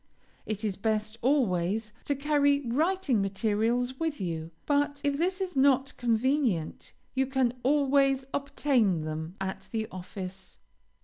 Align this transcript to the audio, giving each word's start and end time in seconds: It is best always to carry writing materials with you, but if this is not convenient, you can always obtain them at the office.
It 0.47 0.63
is 0.65 0.77
best 0.77 1.19
always 1.21 1.93
to 2.05 2.15
carry 2.15 2.61
writing 2.61 3.21
materials 3.21 3.99
with 3.99 4.19
you, 4.19 4.49
but 4.65 4.99
if 5.03 5.15
this 5.15 5.39
is 5.39 5.55
not 5.55 5.95
convenient, 5.95 6.93
you 7.13 7.27
can 7.27 7.53
always 7.61 8.25
obtain 8.33 9.01
them 9.01 9.35
at 9.39 9.69
the 9.71 9.87
office. 9.91 10.57